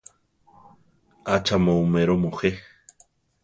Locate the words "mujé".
2.23-2.49